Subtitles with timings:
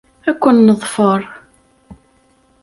[0.29, 1.21] Ad ken-neḍfer.